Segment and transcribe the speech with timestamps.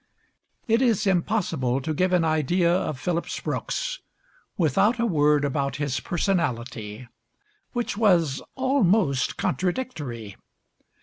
[0.67, 3.99] It is impossible to give an idea of Phillips Brooks
[4.57, 7.07] without a word about his personality,
[7.73, 10.37] which was almost contradictory.